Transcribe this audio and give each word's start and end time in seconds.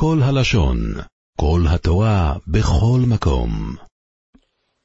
כל 0.00 0.18
הלשון, 0.22 0.78
כל 1.40 1.60
התורה, 1.68 2.34
בכל 2.46 3.00
מקום. 3.08 3.50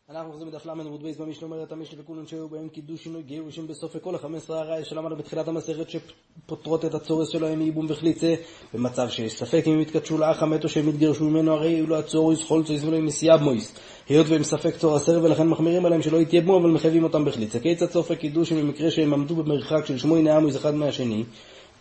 אנחנו 0.10 0.32
חוזרים 0.32 0.52
בדף 0.52 0.66
ל' 0.66 0.70
עמוד 0.70 1.04
בית 1.04 1.18
במשנה 1.18 1.48
אומרת 1.48 1.72
המשנה 1.72 2.02
וכולן 2.02 2.28
שהיו 2.28 2.50
בהם 2.50 2.70
קידושין 2.70 3.04
או 3.04 3.24
גירושין 3.24 3.68
בספק 3.68 3.98
כל 3.98 4.16
החמש 4.16 4.44
עשרה 4.44 4.60
הרעי 4.60 4.86
שלמדנו 4.86 5.16
בתחילת 5.16 5.48
המסכת 5.48 5.90
שפוטרות 5.90 6.86
את 6.86 6.94
הצרות 6.94 7.30
שלהם 7.30 7.60
מייבום 7.60 7.86
וחליצה 7.90 8.36
במצב 8.74 9.10
שיש 9.10 9.40
ספק 9.40 9.64
אם 9.68 9.72
הם 9.72 9.82
יתקדשו 9.82 10.18
לאח 10.18 10.44
המת 10.44 10.64
או 10.64 10.70
שהם 10.70 10.90
יתגרשו 10.90 11.24
ממנו 11.24 11.54
הרי 11.54 11.70
אלו 11.70 11.98
הצרות 11.98 12.44
חולצות 12.44 12.84
ולא 12.84 13.00
מתייבמות 13.00 13.76
היות 14.10 14.28
והם 14.30 14.44
ספק 14.44 14.76
צור 14.78 14.96
הסר 14.96 15.20
ולכן 15.24 15.48
מחמירים 15.48 15.86
עליהם 15.86 16.02
שלא 16.02 16.18
יתייבמו 16.18 16.58
אבל 16.58 16.70
מחייבים 16.70 17.04
אותם 17.04 17.26
בחליצה. 17.26 17.60
כיצד 17.60 17.90
ספק 17.90 18.18
קידושין 18.18 18.58
במקרה 18.58 18.92
שהם 18.92 19.14
עמדו 19.14 19.36
במרחק 19.36 19.86
של 19.86 19.98
שמונה 19.98 20.22
אמות 20.22 20.56
אחד 20.56 20.76
מהשני 20.76 21.24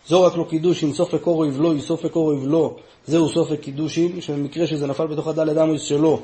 זרק 0.07 0.35
לה 0.35 0.45
קידושין, 0.45 0.93
ספק 0.93 1.27
קרוב 1.27 1.61
לו, 1.61 1.73
ספק 1.79 2.15
קרוב 2.15 2.47
לה, 2.47 2.75
זהו 3.07 3.29
ספק 3.29 3.59
קידושין, 3.59 4.21
שבמקרה 4.21 4.67
שזה 4.67 4.87
נפל 4.87 5.07
בתוך 5.07 5.27
הדלת 5.27 5.57
אמות 5.57 5.81
שלו, 5.81 6.19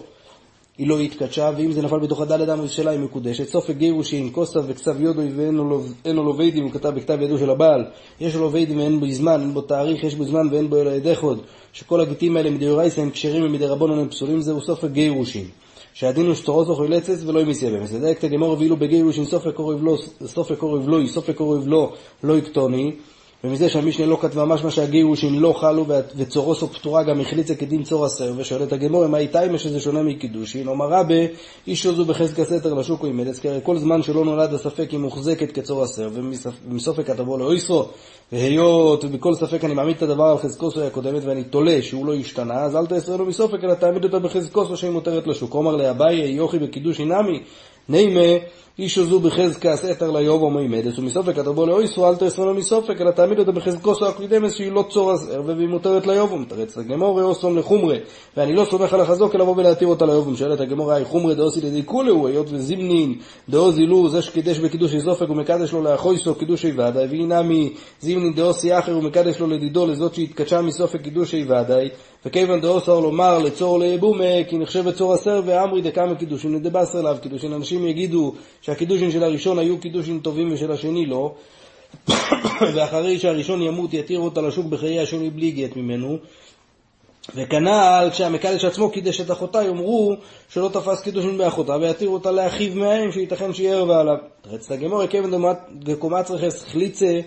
היא 0.77 0.87
לא 0.87 0.99
התקדשה, 0.99 1.51
ואם 1.57 1.71
זה 1.71 1.81
נפל 1.81 1.99
בתוך 1.99 2.21
הדלת 2.21 2.49
אמות 2.49 2.71
שלה 2.71 2.91
היא 2.91 2.99
מקודשת. 2.99 3.47
ספק 3.47 3.75
גירושין, 3.75 4.29
כתב 4.31 4.61
בכתב 4.67 5.01
ידו 5.01 5.29
ואין 5.35 6.15
עליו 6.15 6.37
עדים, 6.37 6.63
הוא 6.63 6.71
כתב 6.71 6.89
בכתב 6.89 7.17
ידו 7.21 7.37
של 7.37 7.49
הבעל, 7.49 7.85
יש 8.19 8.35
עליו 8.35 8.51
עדים 8.51 8.77
ואין 8.77 8.99
בו 8.99 9.05
זמן, 9.11 9.41
אין 9.41 9.53
בו 9.53 9.61
תאריך, 9.61 10.03
יש 10.03 10.15
בו 10.15 10.23
זמן 10.23 10.47
ואין 10.51 10.69
בו 10.69 10.81
אלא 10.81 10.89
עד 10.89 11.15
אחד, 11.15 11.41
שכל 11.73 12.01
הגיטים 12.01 12.37
האלה 12.37 12.49
מדאורייתא 12.49 13.01
הם 13.01 13.09
כשרים 13.09 13.43
ומדרבנן 13.43 13.99
הם 13.99 14.09
פסולים, 14.09 14.41
זהו 14.41 14.61
ספק 14.61 14.89
גירושין. 14.91 15.45
שהדין 15.93 16.25
הוא 16.25 16.35
שצרתה 16.35 16.75
חולצת 16.75 17.23
ולא 17.25 17.39
מתייבמת. 17.39 17.93
מדייקת 17.93 18.23
הגמרא 18.23 18.55
ואילו 18.59 18.77
בגירושין 18.77 19.25
ספק 19.25 19.59
קרוב 19.59 19.83
לה, 19.83 19.97
סופק 20.25 20.63
אוריב 20.63 20.89
לא, 20.89 21.07
סופק 21.07 21.39
אוריב 21.39 21.67
לא, 21.67 21.93
לא 22.23 22.37
יקטוני. 22.37 22.91
ומזה 23.43 23.69
שהמשנה 23.69 24.05
לא 24.05 24.17
כתבה 24.21 24.45
משמע 24.45 24.71
שהגירושין 24.71 25.39
לא 25.39 25.53
חלו 25.53 25.85
וצורוסו 26.17 26.67
פטורה 26.67 27.03
גם 27.03 27.21
החליצה 27.21 27.55
כדין 27.55 27.83
צור 27.83 28.05
הסר 28.05 28.33
ושואלת 28.37 28.73
הגמור 28.73 29.07
מה 29.07 29.17
איתיימה 29.17 29.57
שזה 29.57 29.79
שונה 29.79 30.03
מקידושין? 30.03 30.67
אומר 30.67 30.87
רבה 30.87 31.15
איש 31.67 31.85
עוזו 31.85 32.05
בחזקה 32.05 32.45
סתר 32.45 32.73
לשוק 32.73 33.03
או 33.03 33.07
אימדס 33.07 33.39
כי 33.39 33.49
הרי 33.49 33.59
כל 33.63 33.77
זמן 33.77 34.01
שלא 34.01 34.25
נולד 34.25 34.53
הספק 34.53 34.91
היא 34.91 34.99
מוחזקת 34.99 35.51
כצור 35.51 35.83
הסר 35.83 36.09
ומסופק 36.67 37.09
תבוא 37.09 37.39
לאויסרו 37.39 37.85
והיות 38.31 39.03
ובכל 39.03 39.33
ספק 39.33 39.65
אני 39.65 39.73
מעמיד 39.73 39.95
את 39.95 40.01
הדבר 40.01 40.23
על 40.23 40.37
חזקוסו 40.37 40.81
הקודמת 40.81 41.23
ואני 41.25 41.43
תולה 41.43 41.81
שהוא 41.81 42.05
לא 42.05 42.13
השתנה 42.13 42.61
אז 42.61 42.75
אל 42.75 42.85
תעשרה 42.85 43.17
לו 43.17 43.25
מסופק 43.25 43.63
אלא 43.63 43.73
תעמיד 43.73 44.03
אותה 44.03 44.19
בחזקוסו 44.19 44.77
שהיא 44.77 44.91
מותרת 44.91 45.27
לשוק. 45.27 45.53
אומר 45.53 45.75
לאביי 45.75 46.29
יוכי 46.29 46.59
בקידושין 46.59 47.11
נמי 47.11 47.43
נימה 47.89 48.39
אישו 48.79 49.05
זו 49.05 49.19
בחזקה 49.19 49.75
סתר 49.75 50.11
ליובו 50.11 50.49
מימדס, 50.49 50.99
ומסופק 50.99 51.35
כתבו 51.35 51.65
לאויסו, 51.65 52.09
אל 52.09 52.15
תעשו 52.15 52.45
לו 52.45 52.53
מסופק, 52.53 53.01
אלא 53.01 53.11
תעמיד 53.11 53.39
אותו 53.39 53.53
בחזקוסו 53.53 54.07
הקלידמס, 54.07 54.53
שהיא 54.53 54.71
לא 54.71 54.85
צור 54.89 55.11
הזר, 55.11 55.41
והיא 55.45 55.67
מותרת 55.67 56.07
ליובו, 56.07 56.37
מתרץ 56.37 56.77
הגמורי 56.77 57.23
אוסום 57.23 57.57
לחומרי, 57.57 57.99
ואני 58.37 58.53
לא 58.53 58.65
סומך 58.65 58.93
על 58.93 59.01
החזוק, 59.01 59.35
אלא 59.35 59.43
לבוא 59.43 59.55
ולהתיר 59.57 59.87
אותה 59.87 60.05
ליובו, 60.05 60.35
שואלת 60.35 60.59
הגמורי, 60.59 60.95
היי 60.95 61.05
חומרי 61.05 61.35
דאוסי 61.35 61.61
לידי 61.61 61.81
כולהו, 61.85 62.27
היות 62.27 62.47
וזימנין, 62.51 63.15
דאוזי 63.49 63.85
לו, 63.85 64.09
זה 64.09 64.21
שקידש 64.21 64.59
בקידושי 64.59 65.01
סופק, 65.01 65.29
ומקדש 65.29 65.71
לו 65.71 65.81
לאחויסו 65.81 66.35
קידושי 66.35 66.71
ודאי, 66.71 67.07
והיא 67.07 67.27
נמי 67.27 67.73
זימנין 68.01 68.33
דאוסי 68.33 68.77
אחר, 68.79 68.97
ומקדש 68.97 69.39
לו 69.39 69.47
לדידו, 69.47 69.87
לזאת 69.87 70.15
שהתקדשה 70.15 70.61
מסופק 70.61 71.01
קידושי 71.01 71.43
ודאי, 71.43 71.89
וכיוון 72.25 72.61
דאוסר 72.61 72.99
לומר 72.99 73.39
לצור 73.39 73.79
ליבומה, 73.79 74.43
כי 74.49 74.57
נחשבת 74.57 74.95
צור 74.95 75.13
הסר 75.13 75.41
ואמרי 75.45 75.81
דקאמה 75.81 76.15
קידושין 76.15 76.53
לדבשר 76.53 77.01
לאו 77.01 77.17
קידושין. 77.21 77.53
אנשים 77.53 77.87
יגידו 77.87 78.33
שהקידושין 78.61 79.11
של 79.11 79.23
הראשון 79.23 79.59
היו 79.59 79.79
קידושין 79.79 80.19
טובים 80.19 80.53
ושל 80.53 80.71
השני 80.71 81.05
לא, 81.05 81.33
ואחרי 82.75 83.19
שהראשון 83.19 83.61
ימות 83.61 83.93
יתיר 83.93 84.19
אותה 84.19 84.41
לשוק 84.41 84.65
בחיי 84.65 84.99
השני 84.99 85.29
בלי 85.29 85.51
גט 85.51 85.75
ממנו. 85.75 86.17
וכנ"ל 87.35 88.09
כשהמקדש 88.11 88.65
עצמו 88.65 88.89
קידש 88.89 89.21
את 89.21 89.31
אחותה 89.31 89.63
יאמרו 89.63 90.15
שלא 90.49 90.69
תפס 90.73 91.01
קידושין 91.01 91.37
באחותה 91.37 91.75
ויתיר 91.75 92.09
אותה 92.09 92.31
לאחיו 92.31 92.75
מהם 92.75 93.11
שייתכן 93.11 93.53
שיהיה 93.53 93.75
ערבה 93.75 93.99
עליו. 93.99 94.15
רצת 94.45 94.71
הגמור 94.71 95.07
כיוון 95.07 95.43
דקומת 95.71 96.31
רכס 96.31 96.63
חליצה 96.63 97.19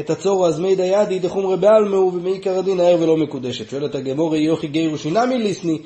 את 0.00 0.10
הצור 0.10 0.46
אז 0.46 0.60
מי 0.60 0.76
דיידי 0.76 1.18
דחומרי 1.18 1.56
בעלמו 1.56 2.12
ומעיקר 2.14 2.58
הדין 2.58 2.80
הער 2.80 2.96
ולא 3.00 3.16
מקודשת. 3.16 3.70
שואלת 3.70 3.94
הגמור 3.94 4.36
יוכי 4.36 4.66
גירו 4.66 4.98
שינמי 4.98 5.38
ליסני 5.38 5.78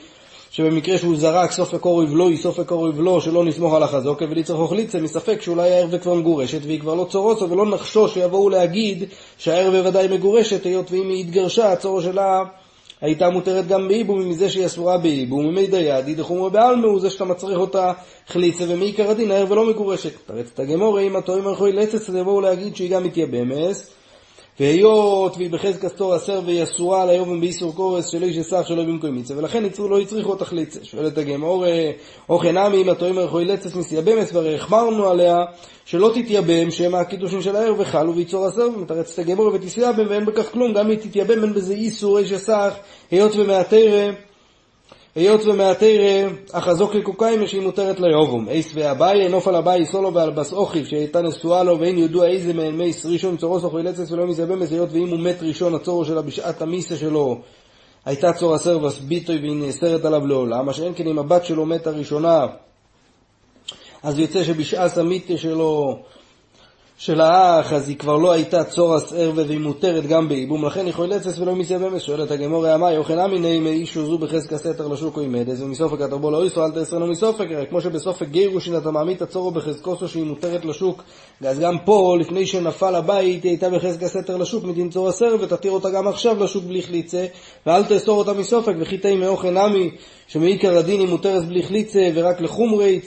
שבמקרה 0.51 0.99
שהוא 0.99 1.17
זרק 1.17 1.53
סופק 1.53 1.85
אוריב 1.85 2.11
לא, 2.15 2.29
סופק 2.37 2.71
אוריב 2.71 3.01
לא, 3.01 3.21
שלא 3.21 3.45
נסמוך 3.45 3.75
על 3.75 3.83
החזוק, 3.83 4.23
וליצר 4.31 4.55
אוכליצה 4.55 5.01
מספק 5.01 5.43
שאולי 5.43 5.73
הערווה 5.73 5.99
כבר 5.99 6.15
מגורשת, 6.15 6.61
והיא 6.63 6.81
כבר 6.81 6.95
לא 6.95 7.05
צורוסו, 7.05 7.51
ולא 7.51 7.67
נחשוש 7.67 8.15
שיבואו 8.15 8.49
להגיד 8.51 9.05
שהערווה 9.39 9.89
ודאי 9.89 10.09
מגורשת, 10.09 10.65
היות 10.67 10.93
ואם 10.93 11.09
היא 11.09 11.21
התגרשה, 11.21 11.73
הצור 11.73 12.01
שלה 12.01 12.43
הייתה 13.01 13.31
מותרת 13.31 13.69
גם 13.69 13.89
באיבום 13.89 14.29
מזה 14.29 14.49
שהיא 14.49 14.67
אסורה 14.67 14.99
באיבום, 14.99 15.47
וממי 15.47 15.67
דיידי 15.67 16.15
דחומר 16.15 16.49
בעלמה 16.49 16.87
הוא 16.87 17.01
זה 17.01 17.11
שאתה 17.11 17.25
מצריך 17.25 17.59
אותה 17.59 17.93
חליצה, 18.29 18.65
ומעיקר 18.69 19.11
הדין 19.11 19.31
הערווה 19.31 19.57
לא 19.57 19.67
מגורשת. 19.67 20.13
תרץ 20.27 20.47
את 20.55 20.61
הגמור, 20.61 21.01
אם 21.01 21.17
התורים 21.17 21.47
הלכוי 21.47 21.73
לצץ, 21.73 22.09
יבואו 22.09 22.41
להגיד 22.41 22.77
שהיא 22.77 22.91
גם 22.91 23.05
מתייבמס, 23.05 23.91
והיות 24.61 25.37
והיא 25.37 25.51
בחזקת 25.51 25.89
סתור 25.89 26.15
הסר 26.15 26.41
והיא 26.47 26.63
אסורה 26.63 27.03
על 27.03 27.09
היובם 27.09 27.41
באיסור 27.41 27.75
קורס 27.75 28.09
של 28.09 28.23
איש 28.23 28.39
אסך 28.39 28.65
שלא 28.69 28.83
במקום 28.83 29.17
מצווה, 29.17 29.39
ולכן 29.39 29.65
יצרו 29.65 29.89
לא 29.89 30.01
הצריכו 30.01 30.31
אותך 30.31 30.53
ליצה. 30.53 30.81
שואלת 30.83 31.19
הגמור, 31.19 31.65
אוכן 32.29 32.57
עמי 32.57 32.83
אם 32.83 32.89
התוים 32.89 33.19
ערכו 33.19 33.39
לצס 33.39 33.75
מסייבמס, 33.75 34.33
והרי 34.33 34.55
החמרנו 34.55 35.09
עליה 35.09 35.37
שלא 35.85 36.11
תתייבם, 36.15 36.71
שהם 36.71 36.95
הקידושים 36.95 37.43
של 37.43 37.57
הער 37.57 37.75
וחלו 37.79 38.15
ויצור 38.15 38.47
הסר, 38.47 38.69
ומתרץ 38.77 39.13
את 39.13 39.19
הגמור 39.19 39.51
ותסייבם 39.55 40.07
ואין 40.09 40.25
בכך 40.25 40.53
כלום, 40.53 40.73
גם 40.73 40.91
אם 40.91 40.97
תתייבם 40.97 41.43
אין 41.43 41.55
בזה 41.55 41.75
איסור 41.75 42.19
איש 42.19 42.33
אסך, 42.33 42.75
היות 43.11 43.33
ומעתרה 43.37 44.11
היות 45.19 45.47
ומעתר 45.47 46.29
החזוק 46.53 46.95
לקוקאימה 46.95 47.47
שהיא 47.47 47.61
מותרת 47.61 48.01
ליובום. 48.01 48.49
אייס 48.49 48.71
ואביי, 48.75 49.29
נוף 49.29 49.49
על 49.49 49.56
אביי 49.56 49.87
סולו 49.87 50.15
ועל 50.15 50.31
בס 50.31 50.53
אוכיב 50.53 50.87
שהייתה 50.87 51.23
נשואה 51.23 51.62
לו 51.62 51.81
ואין 51.81 51.99
ידוע 51.99 52.27
איזה 52.27 52.55
מהם 52.55 52.79
מייס 52.79 53.06
ראשון 53.06 53.37
צורוס 53.37 53.65
אוכי 53.65 53.83
לצס 53.83 54.12
ולא 54.12 54.27
מזבמס 54.27 54.73
היות 54.73 54.89
ואם 54.93 55.09
הוא 55.09 55.19
מת 55.19 55.43
ראשון 55.43 55.75
הצורו 55.75 56.05
שלה 56.05 56.23
בשעת 56.23 56.62
המיסה 56.62 56.97
שלו 56.97 57.39
הייתה 58.05 58.33
צור 58.33 58.55
הסרבס 58.55 58.99
ביטוי 58.99 59.39
והיא 59.39 59.57
נאסרת 59.57 60.05
עליו 60.05 60.27
לעולם. 60.27 60.67
מה 60.67 60.73
שאין 60.73 60.93
כן 60.97 61.07
אם 61.07 61.19
הבת 61.19 61.45
שלו 61.45 61.67
מתה 61.67 61.91
ראשונה 61.91 62.47
אז 64.03 64.19
יוצא 64.19 64.45
שבשעת 64.45 64.99
המיתה 64.99 65.37
שלו 65.37 65.99
של 66.98 67.20
האח, 67.20 67.72
אז 67.72 67.88
היא 67.88 67.97
כבר 67.97 68.16
לא 68.16 68.32
הייתה 68.32 68.64
צורס 68.64 69.12
ערווה 69.12 69.44
והיא 69.47 69.60
מותרת 69.60 70.06
גם 70.06 70.28
בייבום, 70.28 70.64
לכן 70.64 70.86
היא 70.86 70.94
חולצס 70.94 71.38
ולא 71.38 71.54
מסייבמס, 71.54 72.03
שואלת 72.03 72.31
הגמור 72.31 72.66
ימי, 72.66 72.97
אוכל 72.97 73.19
אמיני 73.19 73.60
מאישו 73.60 74.06
זו 74.06 74.19
בחזקה 74.19 74.59
סתר 74.59 74.88
לשוק 74.88 75.16
או 75.16 75.22
אימדס, 75.22 75.60
ומסופק 75.60 76.00
התרבו 76.00 76.31
לא 76.31 76.44
איסו, 76.44 76.64
אל 76.64 76.70
תעשרנו 76.70 77.06
מסופק, 77.06 77.47
כמו 77.70 77.81
שבסופק 77.81 78.28
גירושין 78.28 78.76
אתה 78.76 78.91
מעמיד 78.91 79.16
את 79.16 79.22
הצורו 79.22 79.50
בחזקוסו 79.50 80.09
שהיא 80.09 80.25
מותרת 80.25 80.64
לשוק, 80.64 81.03
אז 81.44 81.59
גם 81.59 81.78
פה, 81.84 82.16
לפני 82.20 82.47
שנפל 82.47 82.94
הבית, 82.94 83.42
היא 83.42 83.50
הייתה 83.50 83.70
בחזקה 83.70 84.09
סתר 84.09 84.36
לשוק 84.36 84.65
מדין 84.65 84.91
צור 84.91 85.09
הסר, 85.09 85.36
ותתיר 85.41 85.72
אותה 85.72 85.91
גם 85.91 86.09
עכשיו 86.09 86.44
לשוק 86.44 86.65
בלי 86.65 86.82
חליצה, 86.82 87.26
ואל 87.66 87.84
תאסור 87.84 88.19
אותה 88.19 88.32
מסופק, 88.32 88.75
וכי 88.80 88.98
תהי 88.98 89.16
מאוכל 89.16 89.50
נמי, 89.50 89.91
שמעיקר 90.28 90.78
הדין 90.78 91.00
היא 91.00 91.09
מותרת 91.09 91.48
בלי 91.48 91.62
חליצה, 91.62 92.09
ורק 92.15 92.41
לחומרי, 92.41 93.00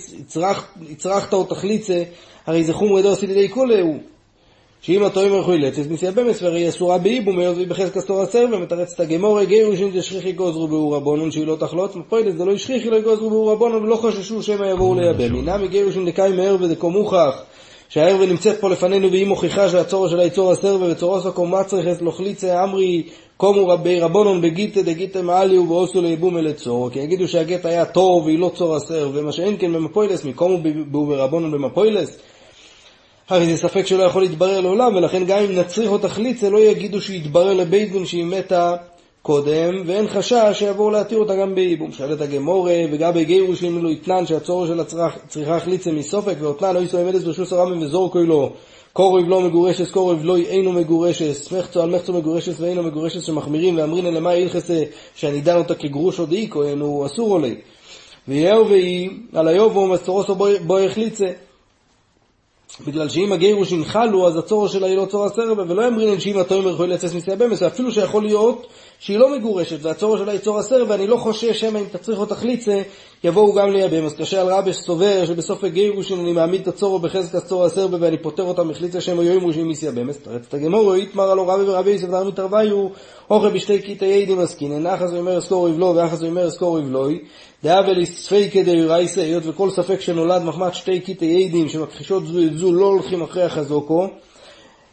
הצרכת 0.91 1.34
אותה 1.34 1.56
חליצה, 1.56 2.03
הרי 2.47 2.63
זה 2.63 2.74
חומרי 2.74 3.02
דוסי 3.02 3.28
לידי 3.28 3.50
כולהו. 3.50 3.97
שאם 4.81 5.03
התורים 5.03 5.34
הלכו 5.34 5.53
ילצת 5.53 5.90
מסייבמס 5.90 6.41
והרי 6.41 6.69
אסורה 6.69 6.97
באיבום 6.97 7.40
היות 7.40 7.56
והיא 7.56 7.68
בחזק 7.68 7.97
אסתור 7.97 8.22
הסר 8.22 8.46
ומתרץ 8.52 8.94
את 8.94 9.00
הגמורי 9.00 9.46
גירושין 9.46 9.91
דשכיחי 9.91 10.31
גוזרו 10.31 10.68
באור 10.68 10.96
רבונון 10.96 11.31
שהיא 11.31 11.47
לא 11.47 11.56
תחלוץ. 11.56 11.96
מפוילס 11.96 12.35
זה 12.35 12.46
לא 12.46 12.53
השכיחי 12.53 12.90
לא 12.90 12.96
יגוזרו 12.96 13.29
באור 13.29 13.52
רבונון 13.52 13.84
ולא 13.84 13.96
חששו 13.96 14.44
שמא 14.44 14.66
יבואו 14.66 14.96
לייבם 14.96 15.35
הנה 15.35 15.57
מגירושין 15.57 16.06
דקאי 16.06 16.31
מהר 16.31 16.57
ודקו 16.59 16.90
מוכח 16.90 17.44
שהערווה 17.90 18.25
נמצאת 18.25 18.59
פה 18.59 18.69
לפנינו 18.69 19.12
והיא 19.12 19.28
מוכיחה 19.28 19.69
שהצורו 19.69 20.09
של 20.09 20.19
היצור 20.19 20.52
הסר 20.52 20.78
וצורו 20.81 21.22
סקו 21.22 21.46
מצרכת 21.46 22.02
לוחליצה 22.02 22.63
אמרי 22.63 23.03
קומו 23.38 23.68
רבי 23.68 24.00
רבונון 24.00 24.41
בגיתא 24.41 24.81
דגיתא 24.81 25.19
מעליו 25.19 25.69
ועושו 25.69 26.02
לייבום 26.02 26.37
אל 26.37 26.52
צור 26.52 26.90
כי 26.90 26.99
יגידו 26.99 27.28
שהגט 27.28 27.66
היה 27.66 27.85
טוב 27.85 28.26
והיא 28.26 28.40
לא 28.40 28.52
צור 28.55 28.76
הסר 28.76 29.09
ומה 29.14 29.32
שאין 29.32 29.55
כן 29.59 29.73
במפוילס 29.73 30.26
מקומו 30.26 30.58
ברבונון 30.91 31.52
במפוילס 31.52 32.17
הרי 33.32 33.46
זה 33.46 33.58
ספק 33.58 33.86
שלא 33.86 34.04
יכול 34.04 34.22
להתברר 34.22 34.60
לעולם, 34.62 34.96
ולכן 34.96 35.26
גם 35.26 35.40
אם 35.40 35.56
נצריך 35.60 35.92
או 35.92 35.98
תחליט, 35.98 36.38
זה 36.38 36.50
לא 36.50 36.58
יגידו 36.58 37.02
שיתברר 37.02 37.54
לבית 37.54 37.92
דין 37.92 38.06
שהיא 38.06 38.26
מתה 38.26 38.76
קודם, 39.22 39.84
ואין 39.86 40.08
חשש 40.08 40.52
שיבואו 40.54 40.92
להתיר 40.92 41.18
אותה 41.18 41.36
גם 41.36 41.56
בייבום. 41.56 41.92
שואלת 41.92 42.22
הגמורה, 42.22 42.76
וגם 42.92 43.14
בגירוש 43.14 43.64
אם 43.64 43.84
לא 43.84 43.90
יתנן 43.90 44.26
שהצורך 44.26 44.68
של 44.68 44.80
הצריכה 44.80 45.60
חליצה 45.60 45.92
מסופק, 45.92 46.36
ואותנן 46.40 46.76
לא 46.76 46.80
יסוי 46.80 47.02
עמדס 47.02 47.24
ברשוס 47.24 47.54
הרמם 47.54 47.82
וזורקוי 47.82 48.26
לו. 48.26 48.54
קורב 48.94 49.28
לא 49.28 49.42
מגורשס, 49.42 49.92
קורב 49.92 50.20
לא 50.24 50.38
אינו 50.38 50.72
מגורשס, 50.72 51.52
מחצו 51.52 51.82
על 51.82 51.90
מחצו 51.90 52.14
מגורשס 52.14 52.60
ואינו 52.60 52.84
מגורשס 52.84 53.24
שמחמירים 53.24 53.78
ואמרינן 53.78 54.14
למה 54.14 54.32
שאני 55.16 55.42
דן 55.42 55.58
אותה 55.58 55.76
כגרוש 55.76 56.20
או 56.20 56.26
דאיקו, 56.26 56.64
הוא 56.64 57.06
אסור 57.06 57.32
עולה. 57.32 57.52
ויהו 58.28 58.70
והיא 58.70 59.10
על 59.34 59.48
היובו 59.48 59.88
מסתורוסו 59.88 60.36
בו 60.66 60.78
החליצה. 60.78 61.32
בגלל 62.79 63.09
שאם 63.09 63.32
הגירוש 63.32 63.72
ינחלו, 63.72 64.28
אז 64.28 64.38
הצורו 64.38 64.70
שלה 64.70 64.88
היא 64.88 64.97
לא 64.97 65.06
צור 65.06 65.26
הסרבה, 65.26 65.64
ולא 65.68 65.82
יאמרינן 65.82 66.20
שאם 66.20 66.38
התוים 66.38 66.68
יכול 66.68 66.90
לצאת 66.90 67.14
מסייבמס, 67.14 67.64
אפילו 67.64 67.91
שיכול 67.91 68.23
להיות 68.23 68.68
שהיא 69.00 69.18
לא 69.18 69.38
מגורשת, 69.38 69.78
והצורך 69.82 70.20
שלה 70.20 70.32
היא 70.32 70.40
צור 70.40 70.59
הסר, 70.59 70.85
ואני 70.88 71.08
לא 71.08 71.18
חושש 71.18 71.59
שמא 71.59 71.78
אם 71.78 71.85
תצריך 71.91 72.20
או 72.20 72.26
תחליצה, 72.26 72.82
יבואו 73.23 73.53
גם. 73.53 73.76
אז 74.06 74.14
קשה 74.14 74.41
על 74.41 74.47
רבי 74.53 74.73
סובר 74.73 75.26
שבסוף 75.26 75.64
הגירושין 75.64 76.20
אני 76.20 76.32
מעמיד 76.32 76.62
את 76.62 76.68
הצורו 76.68 77.00
בחזקת 77.00 77.46
צור 77.46 77.66
הסר, 77.66 77.88
ואני 78.00 78.18
פוטר 78.18 78.44
אותם 78.44 78.68
מחליצה 78.68 79.00
היו 79.20 79.53
שאם 79.53 79.72
יסייבם. 79.72 80.09
אז 80.09 80.18
תרץ 80.18 80.41
את 80.50 80.53
הגמורו, 80.53 80.94
איתמר 80.94 81.32
הלא 81.32 81.50
רבי 81.52 81.64
ורבי 81.64 81.91
יוסף 81.91 82.08
דרמי 82.08 82.28
מתרוויו, 82.28 82.88
אוכל 83.29 83.50
בשתי 83.50 83.82
קטעי 83.82 84.23
עדים 84.23 84.40
עסקינן, 84.40 84.88
אחז 84.88 85.14
ואומר 85.14 85.38
אסקור 85.38 85.70
יבלו, 85.70 85.94
ואחז 85.96 86.23
ואומר 86.23 86.47
אסקור 86.47 86.79
יבלוי, 86.79 87.20
דאבל 87.63 88.05
ספיקא 88.05 88.61
דאורייסא, 88.63 89.19
היות 89.19 89.43
וכל 89.46 89.69
ספק 89.69 90.02
שנולד 90.02 90.43
מחמת 90.43 90.75
שתי 90.75 90.99
קטעי 90.99 91.46
עדים 91.46 91.69
שמכחישות 91.69 92.25
זו 92.25 92.40
את 92.43 92.58
זו 92.58 92.73
לא 92.73 92.85
הולכים 92.85 93.22
אחרי 93.22 93.43
החזוקו, 93.43 94.08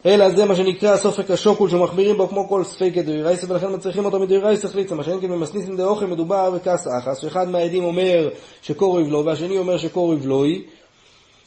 אלא 0.05 0.29
זה 0.29 0.45
מה 0.45 0.55
שנקרא 0.55 0.97
סופק 0.97 1.31
השוקול 1.31 1.69
שמחמירים 1.69 2.17
בו 2.17 2.27
כמו 2.27 2.49
כל 2.49 2.63
ספקא 2.63 3.01
דאורייסא 3.01 3.45
ולכן 3.49 3.73
מצריכים 3.73 4.05
אותו 4.05 4.19
מדאורייסא 4.19 4.67
חליצה, 4.67 4.95
מה 4.95 5.03
שאין 5.03 5.21
כן 5.21 5.27
במסניסים 5.27 5.77
דאוכל 5.77 6.05
מדובר 6.05 6.51
בכס 6.51 6.87
אחס, 6.99 7.17
שאחד 7.17 7.49
מהעדים 7.49 7.83
אומר 7.83 8.29
שקור 8.61 8.99
יבלו 8.99 9.25
והשני 9.25 9.57
אומר 9.57 9.77
שקור 9.77 10.13
יבלוי, 10.13 10.63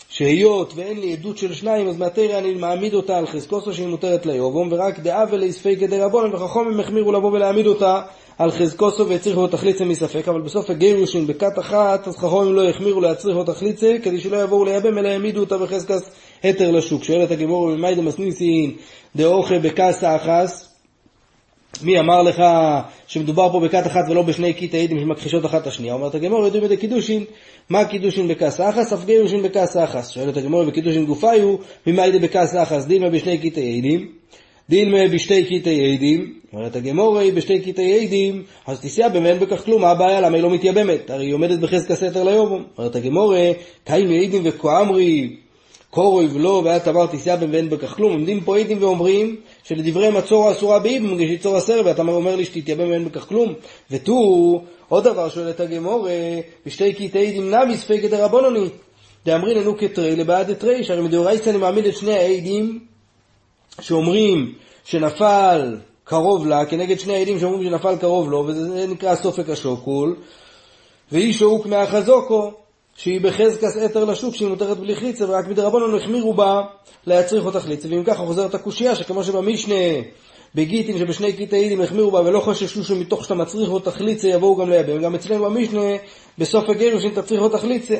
שהיות 0.08 0.72
ואין 0.76 1.00
לי 1.00 1.12
עדות 1.12 1.38
של 1.38 1.54
שניים, 1.54 1.88
אז 1.88 1.98
מהתרא 1.98 2.38
אני 2.38 2.54
מעמיד 2.54 2.94
אותה 2.94 3.18
על 3.18 3.26
חזקוסו 3.26 3.74
שהיא 3.74 3.88
מותרת 3.88 4.26
ליובום, 4.26 4.68
ורק 4.72 4.98
דאבה 4.98 5.36
ליספי 5.36 5.74
דרבנן, 5.74 6.34
וחכמים 6.34 6.80
החמירו 6.80 7.12
לבוא 7.12 7.30
ולהעמיד 7.32 7.66
אותה 7.66 8.02
על 8.38 8.50
חזקוסו 8.50 9.08
והצריכו 9.08 9.40
לו 9.40 9.48
תחליצה 9.48 9.84
מספק, 9.84 10.28
אבל 10.28 10.40
בסוף 10.40 10.70
הגירושין 10.70 11.26
בכת 11.26 11.58
אחת, 11.58 12.08
אז 12.08 12.16
חכמים 12.16 12.54
לא 12.54 12.68
החמירו 12.68 13.00
להצריכו 13.00 13.44
תחליצה, 13.44 13.96
כדי 14.02 14.20
שלא 14.20 14.42
יבואו 14.42 14.64
לייבם, 14.64 14.98
אלא 14.98 15.08
העמידו 15.08 15.40
אותה 15.40 15.58
בחזקס 15.58 16.10
היתר 16.42 16.70
לשוק. 16.70 17.04
שואלת 17.04 17.30
הגמור, 17.30 17.68
ממאי 17.68 17.94
דמסניסין 17.94 18.76
דאוכל 19.16 19.58
בכסה 19.58 20.16
אחס, 20.16 20.72
מי 21.82 22.00
אמר 22.00 22.22
לך 22.22 22.42
שמדובר 23.06 23.52
פה 23.52 23.60
בכת 23.60 23.86
אחת 23.86 24.04
ולא 24.08 24.22
בשני 24.22 24.52
קטעי 24.52 24.84
עדים 24.84 25.00
שמכחישות 25.00 25.46
אחת 25.46 25.62
את 25.62 25.66
השנייה? 25.66 25.94
אומרת 25.94 26.14
הגמור, 26.14 26.44
יודעים 26.44 26.64
את 26.64 26.70
הקידושין, 26.70 27.24
מה 27.70 27.84
קידושין 27.84 28.28
בכס 28.28 28.60
אחס? 28.60 28.92
אף 28.92 29.04
גירושין 29.04 29.42
בכס 29.42 29.76
אחס. 29.76 30.10
שואלת 30.10 30.36
הגמור, 30.36 30.64
וקידושין 30.68 31.06
גופיו, 31.06 31.56
ממאי 31.86 32.18
בכס 32.18 32.56
אחס, 32.62 32.84
דילמה 32.84 33.10
בשני 33.10 33.38
קטעי 33.38 33.78
עדים, 33.78 34.12
דילמה 34.72 35.08
בשתי 35.08 35.44
קטעי 35.44 35.94
עדים, 35.94 36.34
אומרת 36.52 36.76
הגמור, 36.76 37.18
בשתי 37.34 37.60
קטעי 37.60 38.06
עדים, 38.06 38.42
אז 38.66 38.80
תסיע 38.80 39.08
במאין 39.08 39.38
בכך 39.38 39.64
כלום, 39.64 39.82
מה 39.82 39.90
הבעיה? 39.90 40.20
למה 40.20 40.36
היא 40.36 40.42
לא 40.42 40.50
מתייבמת? 40.50 41.10
הרי 41.10 41.26
היא 41.26 41.34
עומדת 41.34 41.58
בחזקה 41.58 41.94
סתר 41.94 42.24
ליום. 42.24 42.64
אומרת 42.78 42.96
הגמור, 42.96 43.34
קיימי 43.84 44.26
עדים 44.26 44.42
וכואמרי, 44.44 45.36
קורוי 45.90 46.28
ולא, 46.32 46.62
והיה 46.64 46.80
תמר 46.80 47.06
תסיע 47.06 47.36
ואין 47.50 47.70
בכך 47.70 47.94
כלום. 47.96 48.12
עומדים 48.12 48.40
פה 48.40 48.58
עדים 48.58 48.78
ואומרים 48.80 49.36
שלדברי 49.64 50.10
מצור 50.10 50.52
אסורה 50.52 50.78
באיבם, 50.78 51.16
כשהיא 51.16 51.38
צור 51.38 51.56
הסר, 51.56 51.82
ואתה 51.84 52.02
אומר 52.02 52.36
לי 52.36 52.44
שתתייבם 52.44 52.90
ואין 52.90 53.04
בכך 53.04 53.28
כלום. 53.28 53.52
ותו, 53.90 54.14
עוד 54.88 55.04
דבר 55.04 55.28
שואלת 55.28 55.60
הגמור, 55.60 56.08
בשתי 56.66 56.92
קטעי 56.92 57.28
עדים 57.28 57.54
נמי 57.54 57.76
ספקא 57.76 58.08
דרבנוני. 58.08 58.68
דאמרין 59.26 59.58
לנו 59.58 59.78
כתרי 59.78 60.16
לבעד 60.16 60.50
אתרי, 60.50 60.84
שהרי 60.84 61.02
מדאורייסא 61.02 61.50
אני 61.50 61.58
מעמיד 61.58 61.86
את 61.86 61.96
שני 61.96 62.14
העדים 62.14 62.91
שאומרים 63.80 64.54
שנפל 64.84 65.76
קרוב 66.04 66.46
לה, 66.46 66.64
כנגד 66.64 67.00
שני 67.00 67.14
העדים 67.14 67.38
שאומרים 67.38 67.64
שנפל 67.64 67.96
קרוב 67.96 68.30
לו, 68.30 68.44
וזה 68.46 68.86
נקרא 68.86 69.14
סופק 69.14 69.48
השוקול, 69.50 70.16
ואיש 71.12 71.38
שוק 71.38 71.66
מהחזוקו. 71.66 72.52
שהיא 72.96 73.20
בחזקס 73.20 73.76
אתר 73.84 74.04
לשוק, 74.04 74.34
שהיא 74.34 74.48
מותרת 74.48 74.78
בלי 74.78 74.96
חליצה, 74.96 75.24
ורק 75.28 75.48
מדרבנון 75.48 75.94
החמירו 75.94 76.34
בה 76.34 76.62
להצריך 77.06 77.44
אותה 77.44 77.60
חליצה. 77.60 77.88
ואם 77.90 78.04
ככה 78.04 78.26
חוזרת 78.26 78.54
הקושייה, 78.54 78.94
שכמו 78.94 79.24
שבמשנה 79.24 79.74
בגיטין 80.54 80.98
שבשני 80.98 81.32
קטעים 81.32 81.80
החמירו 81.80 82.10
בה 82.10 82.20
ולא 82.20 82.40
חששו 82.40 82.84
שמתוך 82.84 83.22
שאתה 83.22 83.34
מצריך 83.34 83.70
אותה 83.70 83.90
חליצה 83.90 84.28
יבואו 84.28 84.56
גם 84.56 84.70
לייבם. 84.70 85.02
גם 85.02 85.14
אצלנו 85.14 85.44
במשנה, 85.44 85.80
בסוף 86.38 86.68
הגירוש, 86.68 87.04
אם 87.04 87.10
תצריך 87.10 87.40
אותה 87.40 87.58
חליצה. 87.58 87.96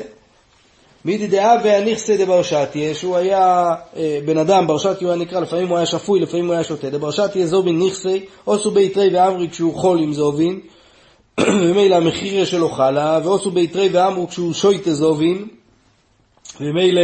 מידי 1.05 1.27
דאה 1.27 1.55
והניכסה 1.63 2.17
דברשתיה, 2.17 2.95
שהוא 2.95 3.15
היה 3.15 3.73
אה, 3.97 4.19
בן 4.25 4.37
אדם, 4.37 4.67
ברשתיה 4.67 5.07
הוא 5.07 5.13
היה 5.13 5.15
נקרא, 5.15 5.39
לפעמים 5.39 5.67
הוא 5.67 5.77
היה 5.77 5.85
שפוי, 5.85 6.19
לפעמים 6.19 6.45
הוא 6.45 6.53
היה 6.53 6.63
שותה. 6.63 6.89
דברשתיה 6.89 7.47
זובין 7.47 7.79
ניכסה, 7.79 8.17
עושו 8.43 8.71
ביתרי 8.71 9.09
ואמרי 9.13 9.49
כשהוא 9.49 9.75
חול 9.75 9.99
עם 9.99 10.13
זובין, 10.13 10.59
וממילא 11.39 11.95
המחיר 11.95 12.45
שלו 12.45 12.69
חלה, 12.69 13.19
ועושו 13.23 13.51
ביתרי 13.51 13.89
ואמרו 13.91 14.27
כשהוא 14.27 14.53
שויטה 14.53 14.93
זובין, 14.93 15.47
וממילא 16.61 17.01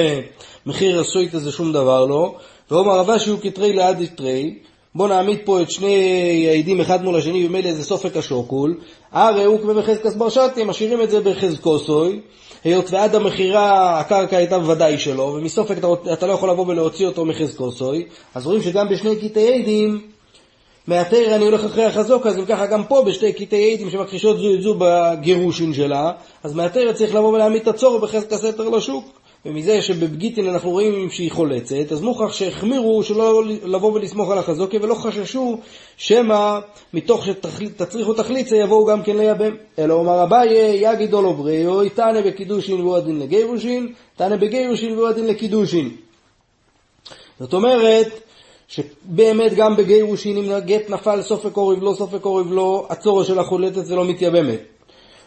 מחיר 0.66 1.00
השויטה 1.00 1.40
זה 1.40 1.52
שום 1.52 1.74
דבר 1.74 2.06
לא, 2.06 2.36
ואומר 2.72 3.00
רבה 3.00 3.19
שהוא 3.19 3.40
כתרי 3.40 3.74
לעד 3.74 4.02
יתרי, 4.02 4.56
בוא 4.96 5.08
נעמיד 5.08 5.40
פה 5.46 5.62
את 5.62 5.72
שני 5.72 6.48
העדים 6.50 6.82
אחד 6.82 7.04
מול 7.04 7.16
השני, 7.16 7.46
וממילא 7.46 7.74
זה 7.74 7.84
סופק 7.84 8.18
השוקול, 8.18 8.78
הרי 9.12 9.44
הוא 9.44 9.60
כמו 9.60 9.74
בחזקס 9.74 10.16
ברשתי, 10.16 10.64
משאירים 10.64 11.02
את 11.02 11.10
זה 11.10 11.20
בחזקוסוי, 11.20 12.20
היות 12.64 12.92
ועד 12.92 13.16
המכירה 13.16 14.00
הקרקע 14.00 14.38
הייתה 14.38 14.60
בוודאי 14.60 14.98
שלו, 14.98 15.24
ומסופק 15.24 15.78
אתה, 15.78 15.88
אתה 16.14 16.28
לא 16.28 16.34
יכול 16.34 16.50
לבוא 16.50 16.66
ולהוציא 16.68 17.08
אותו 17.08 17.26
מחזקוסוי, 17.26 18.06
אז 18.36 18.46
רואים 18.46 18.62
שגם 18.62 18.90
בשני 18.90 19.16
קטעי 19.16 19.62
עדים 19.62 20.02
מהתרא 20.88 21.36
אני 21.36 21.46
הולך 21.46 21.66
אחרי 21.66 21.86
החזוק, 21.86 22.28
אז 22.28 22.38
אם 22.38 22.46
ככה 22.46 22.66
גם 22.66 22.84
פה 22.84 23.04
בשתי 23.08 23.34
קטעי 23.34 23.74
עדים 23.74 23.90
שמכחישות 23.90 24.38
זו 24.38 24.54
את 24.54 24.62
זו 24.62 24.76
בגירושין 24.80 25.74
שלה, 25.74 26.12
אז 26.44 26.54
מהתרא 26.54 26.94
צריך 26.94 27.16
לבוא 27.16 27.34
ולהעמיד 27.34 27.62
את 27.62 27.68
הצורך 27.68 28.04
בחזק 28.04 28.34
הסתר 28.34 28.70
לשוק. 28.70 29.19
ומזה 29.46 29.82
שבבגיטין 29.82 30.50
אנחנו 30.50 30.70
רואים 30.70 31.10
שהיא 31.10 31.32
חולצת, 31.32 31.92
אז 31.92 32.02
מוכרח 32.02 32.32
שהחמירו 32.32 33.04
שלא 33.04 33.44
לבוא 33.46 33.94
ולסמוך 33.94 34.32
על 34.32 34.38
החזוקה 34.38 34.78
ולא 34.82 34.96
חששו 34.96 35.58
שמא 35.98 36.60
מתוך 36.94 37.26
שתצריכו 37.26 38.14
תחליצה 38.14 38.56
יבואו 38.56 38.86
גם 38.86 39.04
כן 39.04 39.18
לייבם. 39.18 39.56
אלא 39.80 39.94
אומר 39.94 40.24
אביי, 40.24 40.50
יגיד 40.82 41.14
אולו 41.14 41.34
בריאו, 41.34 41.90
תנא 41.90 42.22
בקידושין 42.22 42.82
והוא 42.82 42.98
הדין 42.98 43.20
לגירושין, 43.20 43.94
תנא 44.16 44.36
בגירושין 44.36 44.98
והוא 44.98 45.08
הדין 45.08 45.28
לקידושין. 45.28 45.90
זאת 47.40 47.54
אומרת, 47.54 48.08
שבאמת 48.68 49.54
גם 49.54 49.76
בגירושין 49.76 50.38
אם 50.38 50.52
הגט 50.52 50.90
נפל 50.90 51.22
סופק 51.22 51.58
אוריב 51.58 51.84
לא 51.84 51.94
סופק 51.98 52.26
אוריב 52.26 52.48
לא, 52.52 52.88
הצורך 52.90 53.28
שלה 53.28 53.44
חולטת 53.44 53.88
ולא 53.88 54.06
מתייבמת. 54.06 54.79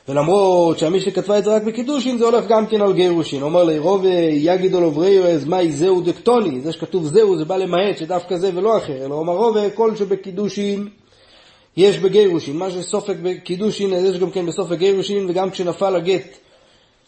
ולמרות 0.09 0.79
שהמישנה 0.79 1.13
כתבה 1.13 1.39
את 1.39 1.45
זה 1.45 1.57
רק 1.57 1.63
בקידושין, 1.63 2.19
זה 2.19 2.25
הולך 2.25 2.47
גם 2.49 2.67
כן 2.67 2.81
על 2.81 2.93
גירושין. 2.93 3.43
אומר 3.43 3.65
לי, 3.65 3.79
רוב 3.79 4.05
יגידו 4.31 4.81
לו 4.81 4.91
בריאו 4.91 5.25
אז 5.25 5.45
מאי 5.45 5.73
זהו 5.73 6.01
דקטוני, 6.01 6.61
זה 6.61 6.73
שכתוב 6.73 7.07
זהו 7.07 7.37
זה 7.39 7.45
בא 7.45 7.57
למעט, 7.57 7.99
שדווקא 7.99 8.37
זה 8.37 8.51
ולא 8.55 8.79
אחר, 8.79 9.05
אלא 9.05 9.15
אומר 9.15 9.33
רוב 9.33 9.57
כל 9.75 9.97
שבקידושין 9.97 10.89
יש 11.77 11.99
בגירושין, 11.99 12.57
מה 12.57 12.71
שסופק 12.71 13.17
בקידושין, 13.23 13.93
יש 13.93 14.19
גם 14.19 14.31
כן 14.31 14.47
בסופק 14.47 14.79
גירושין, 14.79 15.31
וגם 15.31 15.51
כשנפל 15.51 15.97
הגט 15.97 16.37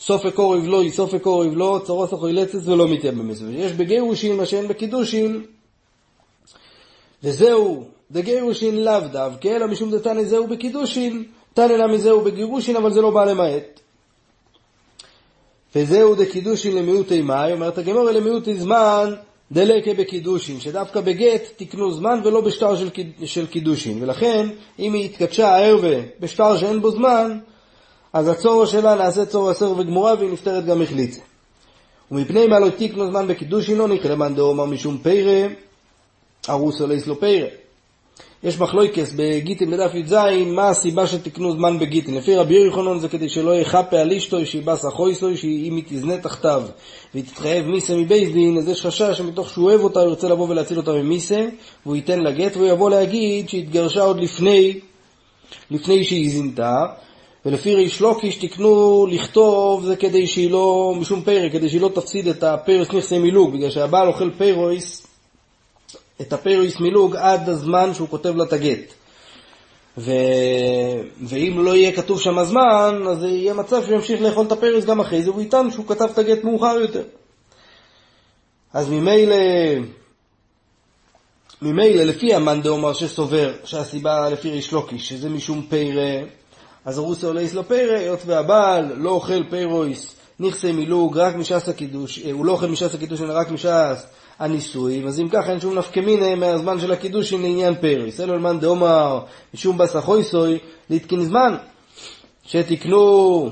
סופק 0.01 0.39
אוריב 0.39 0.65
לא, 0.67 0.83
סופק 0.91 1.27
אוריב 1.27 1.57
לא, 1.57 1.81
צורו 1.85 2.07
סוכו 2.07 2.29
ילצס 2.29 2.69
ולא 2.69 2.89
מתייבם 2.89 3.29
מזה. 3.29 3.45
יש 3.53 3.73
בגירושין 3.73 4.37
מה 4.37 4.47
שאין 4.47 4.69
בקידושין, 4.69 5.45
וזהו 7.25 7.85
דגירושין 8.11 8.85
לאו 8.85 9.01
דווקא, 9.13 9.49
אלא 9.49 9.67
משום 9.67 9.91
דתנא 9.91 10.25
זהו 10.25 10.47
בקידושין, 10.47 11.25
תנא 11.55 11.87
נמי 11.87 11.99
זהו 11.99 12.21
בגירושין, 12.21 12.77
אבל 12.77 12.93
זה 12.93 13.01
לא 13.01 13.11
בא 13.11 13.25
למעט. 13.25 13.81
וזהו 15.77 16.15
דקידושין 16.15 16.77
למיעוטי 16.77 17.23
מאי, 17.23 17.53
אומרת 17.53 17.79
הגמור 17.79 18.05
למיעוטי 18.05 18.55
זמן 18.55 19.15
דלקה 19.53 19.95
בקידושין, 19.95 20.61
שדווקא 20.61 21.01
בגט 21.01 21.43
תקנו 21.57 21.93
זמן 21.93 22.21
ולא 22.25 22.41
בשטר 22.41 22.77
של, 22.77 22.89
של 23.25 23.47
קידושין, 23.47 24.03
ולכן 24.03 24.47
אם 24.79 24.95
היא 24.95 25.05
התקדשה 25.05 25.49
הערווה 25.49 25.97
בשטר 26.21 26.57
שאין 26.57 26.81
בו 26.81 26.91
זמן, 26.91 27.39
אז 28.13 28.29
הצורו 28.29 28.67
שלה 28.67 28.95
נעשה 28.95 29.27
צור 29.27 29.51
עשר 29.51 29.71
וגמורה 29.79 30.15
והיא 30.19 30.33
נפטרת 30.33 30.67
גם 30.67 30.83
החליצה. 30.83 31.21
ומפני 32.11 32.47
מה 32.47 32.59
לא 32.61 32.69
תקנו 32.71 33.11
זמן 33.11 33.27
בקידושין 33.29 33.79
לא 33.79 33.89
מאן 34.17 34.35
דאומר 34.35 34.65
משום 34.65 34.99
פרא 34.99 35.49
ארוסו 36.49 36.87
לאיסלו 36.87 37.21
פיירה. 37.21 37.64
יש 38.45 38.61
מחלויקס 38.61 39.13
בגיטין 39.17 39.71
בדף 39.71 39.95
י"ז, 39.95 40.15
מה 40.47 40.69
הסיבה 40.69 41.07
שתקנו 41.07 41.53
זמן 41.53 41.79
בגיטין. 41.79 42.15
לפי 42.15 42.37
רבי 42.37 42.55
יוחנן 42.55 42.99
זה 42.99 43.09
כדי 43.09 43.29
שלא 43.29 43.55
יחפה 43.55 43.99
על 43.99 44.13
אשתו, 44.13 44.47
שיבס 44.47 44.87
אחויסוי, 44.87 45.37
שאם 45.37 45.77
היא 45.77 45.85
תזנה 45.89 46.19
תחתיו 46.19 46.63
והיא 47.15 47.25
תתחייב 47.25 47.67
מיסה 47.67 47.97
מבייס 47.97 48.33
דין, 48.33 48.59
אז 48.59 48.69
יש 48.69 48.87
חשש 48.87 49.19
שמתוך 49.19 49.51
שהוא 49.51 49.65
אוהב 49.65 49.81
אותה, 49.81 50.01
הוא 50.01 50.09
ירצה 50.09 50.29
לבוא 50.29 50.49
ולהציל 50.49 50.77
אותה 50.77 50.93
ממיסה, 50.93 51.47
והוא 51.87 51.97
ייתן 51.97 52.21
לה 52.21 52.31
גט, 52.31 52.57
והוא 52.57 52.69
יבוא 52.69 52.91
להגיד 52.91 53.49
שהתגרשה 53.49 54.03
עוד 54.03 54.21
לפני, 54.21 54.81
לפני 55.71 56.05
שהיא 56.05 56.31
זינתה. 56.31 56.85
ולפי 57.47 57.75
ריש 57.75 58.01
לוקיש 58.01 58.37
תקנו 58.37 59.07
לכתוב 59.11 59.85
זה 59.87 59.97
כדי 59.97 60.27
שהיא 60.27 60.51
לא, 60.51 60.95
משום 61.01 61.23
פרק, 61.23 61.53
כדי 61.53 61.69
שהיא 61.69 61.81
לא 61.81 61.91
תפסיד 61.95 62.29
את 62.29 62.43
הפרס 62.43 62.91
נכסי 62.91 63.19
מילוג, 63.19 63.55
בגלל 63.55 63.71
שהבעל 63.71 64.09
אוכל 64.09 64.31
פרויס 64.39 65.14
את 66.21 66.33
הפירות 66.33 66.81
מלוג 66.81 67.17
עד 67.17 67.49
הזמן 67.49 67.95
שהוא 67.95 68.09
כותב 68.09 68.37
לה 68.37 68.45
את 68.45 68.53
הגט. 68.53 68.93
ו... 69.99 70.11
ואם 71.23 71.65
לא 71.65 71.77
יהיה 71.77 71.93
כתוב 71.93 72.21
שם 72.21 72.39
הזמן, 72.39 73.03
אז 73.11 73.23
יהיה 73.23 73.55
מצב 73.55 73.83
שהוא 73.85 73.95
ימשיך 73.95 74.21
לאכול 74.21 74.47
את 74.47 74.53
הפירות 74.53 74.85
גם 74.85 75.01
אחרי 75.01 75.23
זה, 75.23 75.31
והוא 75.31 75.43
יטען 75.43 75.71
שהוא 75.71 75.87
כתב 75.87 76.09
את 76.13 76.19
הגט 76.19 76.45
מאוחר 76.45 76.77
יותר. 76.81 77.03
אז 78.73 78.91
ממילא 78.91 79.37
ממילא, 81.63 82.03
לפי 82.03 82.35
המאן 82.35 82.63
דאמר 82.63 82.93
שסובר 82.93 83.53
שהסיבה 83.65 84.31
לפי 84.31 84.51
ריש 84.51 84.73
לקיש, 84.73 85.09
שזה 85.09 85.29
משום 85.29 85.67
פירי, 85.69 86.23
אז 86.85 86.99
הא 87.25 87.37
לית 87.37 87.55
לה 87.55 87.63
פירי, 87.63 87.99
היות 87.99 88.21
והבעל 88.27 88.93
לא 88.97 89.11
אוכל 89.11 89.43
פירות 89.51 90.14
נכסי 90.41 90.73
מלוג 90.73 91.19
רק 91.19 91.35
משעת 91.35 91.69
הקידוש, 91.69 92.19
אה, 92.19 92.33
הוא 92.33 92.45
לא 92.45 92.53
אוכל 92.53 92.67
משעת 92.67 92.95
הקידוש, 92.95 93.21
אלא 93.21 93.33
רק 93.37 93.51
משעת 93.51 94.07
הנישואים, 94.39 95.07
אז 95.07 95.21
אם 95.21 95.29
ככה 95.29 95.51
אין 95.51 95.61
שום 95.61 95.79
נפקא 95.79 96.01
מינה 96.01 96.37
מהזמן 96.37 96.81
של 96.81 96.93
הקידושין 96.93 97.43
לעניין 97.43 97.75
פירות. 97.81 98.21
אלא 98.21 98.35
למאן 98.35 98.61
דאמר 98.61 99.21
משום 99.55 99.79
בת 99.79 100.01
אחותו, 100.01 100.59
ליתקון 100.91 101.25
זמן, 101.25 101.57
שתקנו 102.47 103.51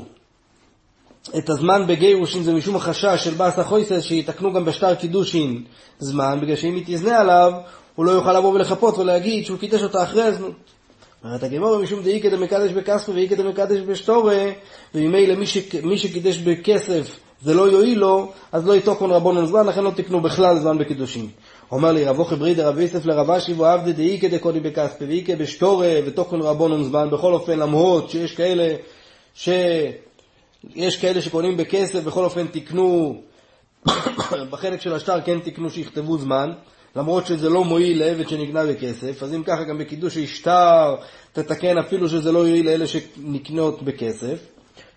את 1.38 1.50
הזמן 1.50 1.86
בגירושין 1.86 2.42
זה 2.42 2.52
משום 2.52 2.76
החשש 2.76 3.24
של 3.24 3.34
בת 3.34 3.64
אחותו 3.64 4.02
שיתקנו 4.02 4.52
גם 4.52 4.64
בשטר 4.64 4.94
קידושין 4.94 5.64
זמן, 5.98 6.38
בגלל 6.42 6.56
שאם 6.56 6.74
היא 6.74 6.84
תזנה 6.86 7.20
עליו, 7.20 7.52
הוא 7.94 8.06
לא 8.06 8.10
יוכל 8.10 8.32
לבוא 8.32 8.54
ולחפות 8.54 8.98
ולהגיד 8.98 9.44
שהוא 9.44 9.58
קידש 9.58 9.82
אותה 9.82 10.02
אחרי 10.02 10.22
הזנות. 10.22 10.71
אומרת 11.24 11.42
הגמרא 11.42 11.78
משום 11.78 12.02
דאיכא 12.02 12.28
דמקדש 12.28 12.72
בכספא 12.72 13.12
ואיכא 13.12 13.34
דמקדש 13.36 13.80
בשטרא, 13.80 14.52
וממילא 14.94 15.34
מי, 15.82 15.98
שקידש 15.98 16.38
בכסף 16.38 17.20
זה 17.42 17.54
לא 17.54 17.70
יועיל 17.70 17.98
לו, 17.98 18.32
אז 18.52 18.66
לא 18.66 18.76
תקינו 18.76 19.10
רבנן 19.10 19.46
זמן, 19.46 19.66
לכן 19.66 19.84
לא 19.84 19.90
תקנו 19.90 20.20
בכלל 20.20 20.58
זמן 20.58 20.78
בקידושין. 20.78 21.28
אומר 21.72 21.92
לי 21.92 22.04
רבו 22.04 22.24
חברי 22.24 22.54
דרב 22.54 22.78
יוסף 22.78 23.06
לרב 23.06 23.30
אשי 23.30 23.52
ועבדי 23.52 23.92
דאיקא 23.92 24.28
דקודי 24.28 24.60
בכספי 24.60 25.04
ואיקא 25.04 25.34
בשטורי 25.34 26.02
ותוקון 26.06 26.42
רבונן 26.42 26.82
זמן, 26.82 27.10
בכל 27.10 27.34
אופן 27.34 27.58
למרות 27.58 28.10
שיש 28.10 28.34
כאלה 28.34 28.74
ש... 29.34 29.48
יש 30.74 30.96
כאלה 30.96 31.22
שקונים 31.22 31.56
בכסף, 31.56 32.04
בכל 32.04 32.24
אופן 32.24 32.46
תקנו, 32.46 33.20
בחלק 34.50 34.80
של 34.80 34.94
השטר 34.94 35.20
כן 35.20 35.38
תקנו 35.40 35.70
שיכתבו 35.70 36.18
זמן, 36.18 36.52
למרות 36.96 37.26
שזה 37.26 37.48
לא 37.48 37.64
מועיל 37.64 37.98
לעבד 37.98 38.28
שנקנה 38.28 38.66
בכסף, 38.66 39.22
אז 39.22 39.34
אם 39.34 39.42
ככה 39.42 39.64
גם 39.64 39.78
בקידוש 39.78 40.16
השטר 40.16 40.94
תתקן 41.32 41.78
אפילו 41.78 42.08
שזה 42.08 42.32
לא 42.32 42.38
יועיל 42.38 42.66
לאלה 42.66 42.86
שנקנות 42.86 43.82
בכסף. 43.82 44.38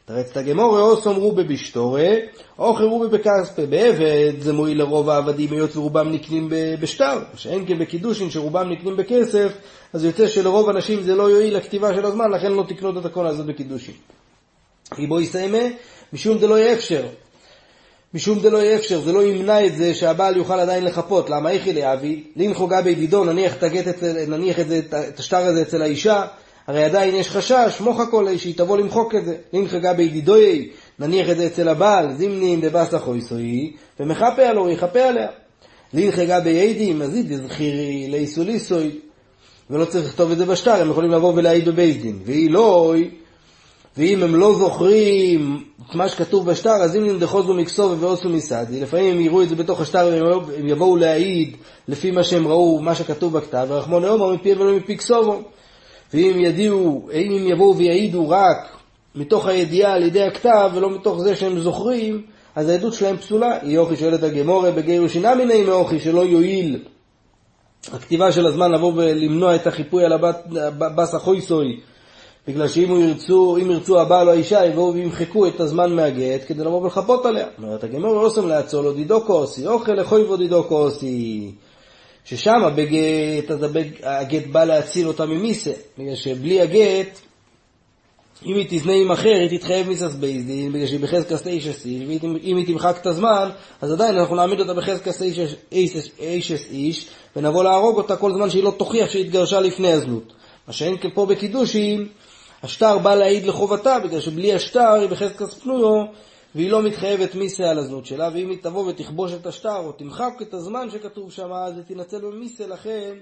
תרץ 0.05 0.31
את 0.31 0.37
הגמור, 0.37 0.79
או 0.79 1.01
סומרו 1.01 1.31
בבשטורי, 1.31 2.19
או 2.59 2.73
חירו 2.73 3.09
בכספי. 3.09 3.65
בעבד 3.65 4.33
זה 4.39 4.53
מועיל 4.53 4.77
לרוב 4.77 5.09
העבדים, 5.09 5.53
היות 5.53 5.77
ורובם 5.77 6.11
נקנים 6.11 6.49
בשטר, 6.79 7.19
שאין 7.35 7.65
כן 7.67 7.79
בקידושין 7.79 8.29
שרובם 8.29 8.69
נקנים 8.69 8.97
בכסף, 8.97 9.51
אז 9.93 10.05
יוצא 10.05 10.27
שלרוב 10.27 10.69
אנשים 10.69 11.01
זה 11.01 11.15
לא 11.15 11.29
יועיל 11.29 11.57
לכתיבה 11.57 11.93
של 11.93 12.05
הזמן, 12.05 12.31
לכן 12.31 12.51
לא 12.51 12.63
תקנו 12.67 12.99
את 12.99 13.05
הכל 13.05 13.27
הזה 13.27 13.43
בקידושין. 13.43 13.93
ריבו 14.97 15.21
יסיימה, 15.21 15.63
משום 16.13 16.37
דלא 16.37 16.59
יהיה 16.59 16.73
אפשר. 16.73 17.05
משום 18.15 18.39
דלא 18.39 18.57
יהיה 18.57 18.75
אפשר, 18.75 19.01
זה 19.01 19.11
לא 19.11 19.23
ימנע 19.23 19.65
את 19.65 19.75
זה 19.75 19.93
שהבעל 19.93 20.37
יוכל 20.37 20.59
עדיין 20.59 20.83
לחפות. 20.83 21.29
למה 21.29 21.51
איכי 21.51 21.73
לאבי? 21.73 22.23
לינכו 22.35 22.67
גבי 22.67 22.95
דידו, 22.95 23.23
נניח, 23.23 23.53
תגט, 23.53 24.03
נניח 24.27 24.59
את, 24.59 24.67
זה, 24.67 24.81
את 25.09 25.19
השטר 25.19 25.37
הזה 25.37 25.61
אצל 25.61 25.81
האישה, 25.81 26.25
הרי 26.67 26.83
עדיין 26.83 27.15
יש 27.15 27.29
חשש, 27.29 27.79
מוך 27.79 27.99
הכל, 27.99 28.37
שהיא 28.37 28.57
תבוא 28.57 28.77
למחוק 28.77 29.15
את 29.15 29.25
זה. 29.25 29.35
לינכו 29.53 29.77
גבי 29.81 30.09
דידוי, 30.09 30.69
נניח 30.99 31.29
את 31.29 31.37
זה 31.37 31.45
אצל 31.45 31.67
הבעל, 31.67 32.13
זימנין 32.17 32.61
דבסה 32.61 32.99
חויסוי, 32.99 33.73
ומחפה 33.99 34.43
עלו, 34.43 34.69
יכפה 34.69 35.01
עליה. 35.01 35.27
לינכו 35.93 36.21
גבי 36.27 36.69
עדים, 36.69 37.01
אז 37.01 37.15
אידי 37.15 37.37
זכירי 37.37 38.07
לאיסוליסוי, 38.11 38.91
ולא 39.69 39.85
צריך 39.85 40.05
לכתוב 40.05 40.31
את 40.31 40.37
זה 40.37 40.45
בשטר, 40.45 40.81
הם 40.81 40.89
יכולים 40.89 41.11
לבוא 41.11 41.33
ולהעיד 41.35 41.65
בבית 41.65 42.01
דין. 42.01 42.19
והיא 42.25 42.51
לא, 42.51 42.93
ואם 43.97 44.23
הם 44.23 44.35
לא 44.35 44.53
זוכרים 44.53 45.63
את 45.89 45.95
מה 45.95 46.09
שכתוב 46.09 46.45
בשטר, 46.45 46.69
אז 46.69 46.95
אם 46.95 47.07
נמדחוזו 47.07 47.53
מקסוב 47.53 48.03
ועושו 48.03 48.29
מסעדי, 48.29 48.81
לפעמים 48.81 49.15
הם 49.15 49.21
יראו 49.21 49.41
את 49.41 49.49
זה 49.49 49.55
בתוך 49.55 49.81
השטר 49.81 50.23
והם 50.47 50.67
יבואו 50.67 50.95
להעיד 50.95 51.57
לפי 51.87 52.11
מה 52.11 52.23
שהם 52.23 52.47
ראו, 52.47 52.81
מה 52.81 52.95
שכתוב 52.95 53.37
בכתב, 53.37 53.65
ורחמון 53.69 54.03
לאומר 54.03 54.33
מפי 54.33 54.53
ולא 54.53 54.73
מפי 54.73 54.95
קסובו. 54.95 55.41
ואם 56.13 56.39
ידיעו, 56.39 57.09
אם 57.13 57.31
הם 57.31 57.47
יבואו 57.47 57.77
ויעידו 57.77 58.29
רק 58.29 58.77
מתוך 59.15 59.47
הידיעה 59.47 59.93
על 59.93 60.03
ידי 60.03 60.23
הכתב 60.23 60.71
ולא 60.73 60.89
מתוך 60.89 61.19
זה 61.19 61.35
שהם 61.35 61.59
זוכרים, 61.59 62.21
אז 62.55 62.69
העדות 62.69 62.93
שלהם 62.93 63.17
פסולה. 63.17 63.57
יוכי 63.63 63.95
שואלת 63.95 64.23
הגמורה 64.23 64.71
בגירושין 64.71 65.25
מיני 65.37 65.63
מאוכי 65.63 65.99
שלא 65.99 66.25
יועיל 66.25 66.79
הכתיבה 67.93 68.31
של 68.31 68.45
הזמן 68.45 68.71
לבוא 68.71 68.93
ולמנוע 68.95 69.55
את 69.55 69.67
החיפוי 69.67 70.05
על 70.05 70.13
הבס 70.81 71.13
החויסוי 71.13 71.79
בגלל 72.47 72.67
שאם 72.67 73.01
ירצו, 73.01 73.57
אם 73.61 73.71
ירצו 73.71 74.01
הבעל 74.01 74.27
או 74.27 74.33
האישה, 74.33 74.65
יבואו 74.65 74.93
וימחקו 74.93 75.47
את 75.47 75.59
הזמן 75.59 75.95
מהגט 75.95 76.41
כדי 76.47 76.63
לבוא 76.63 76.81
ולחפות 76.81 77.25
עליה. 77.25 77.47
אומרת 77.57 77.83
הגמור 77.83 78.13
לא 78.13 78.25
עושים 78.25 78.47
לעצור 78.47 78.81
לו 78.81 78.93
דידו 78.93 79.21
כוסי, 79.21 79.67
אוכל 79.67 79.91
לחויבו 79.91 80.37
דידו 80.37 80.63
כוסי. 80.63 81.51
ששם 82.25 82.61
בגט, 82.75 83.51
הגט 84.03 84.47
בא 84.47 84.63
להציל 84.63 85.07
אותה 85.07 85.25
ממיסה. 85.25 85.71
בגלל 85.97 86.15
שבלי 86.15 86.61
הגט, 86.61 87.19
אם 88.45 88.55
היא 88.55 88.65
תזנה 88.69 88.93
עם 88.93 89.11
אחר, 89.11 89.47
היא 89.49 89.59
תתחייב 89.59 89.87
מיסס 89.87 90.13
בייסדין, 90.15 90.71
בגלל 90.71 90.87
שהיא 90.87 90.99
בחזקס 90.99 91.47
אישס 91.47 91.85
איש, 91.85 92.03
ואם 92.07 92.57
היא 92.57 92.67
תמחק 92.67 92.97
את 93.01 93.05
הזמן, 93.05 93.49
אז 93.81 93.91
עדיין 93.91 94.17
אנחנו 94.17 94.35
נעמיד 94.35 94.59
אותה 94.59 94.73
בחזקס 94.73 95.21
אישס 96.21 96.65
איש, 96.69 97.07
ונבוא 97.35 97.63
להרוג 97.63 97.97
אותה 97.97 98.15
כל 98.15 98.33
זמן 98.33 98.49
שהיא 98.49 98.63
לא 98.63 98.73
תוכיח 98.77 99.09
שהיא 99.09 99.25
התגרשה 99.25 99.59
לפני 99.59 99.91
הזנות. 99.91 100.33
מה 100.67 100.73
שאין 100.73 100.95
פה 101.13 101.25
בקידושים, 101.25 102.07
השטר 102.63 102.97
בא 102.97 103.15
להעיד 103.15 103.45
לחובתה, 103.45 103.99
בגלל 103.99 104.21
שבלי 104.21 104.53
השטר 104.53 104.93
היא 104.93 105.09
בחזקת 105.09 105.53
פנויו, 105.53 106.05
והיא 106.55 106.71
לא 106.71 106.83
מתחייבת 106.83 107.35
מיסה 107.35 107.69
על 107.69 107.79
הזנות 107.79 108.05
שלה, 108.05 108.29
ואם 108.33 108.49
היא 108.49 108.57
תבוא 108.61 108.89
ותכבוש 108.89 109.33
את 109.33 109.45
השטר, 109.45 109.77
או 109.77 109.91
תמחק 109.91 110.33
את 110.41 110.53
הזמן 110.53 110.89
שכתוב 110.91 111.31
שם, 111.31 111.53
אז 111.53 111.73
היא 111.77 111.95
תנצל 111.95 112.21
במיסה, 112.21 112.67
לכן 112.67 113.13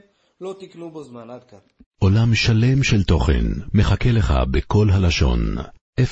לא 0.42 0.56
תקנו 0.60 0.92
בו 0.92 1.04
זמן. 1.04 1.30
עד 1.30 1.44
כאן. 1.44 1.60
עולם 2.00 2.36
שלם 2.36 2.84
של 2.84 3.04
תוכן 3.04 3.46
מחכה 3.74 4.12
לך 4.12 4.34
בכל 4.52 4.88
הלשון, 4.90 5.56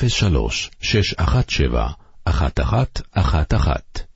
03 0.08 0.72
617 0.82 1.88
1111 2.28 4.11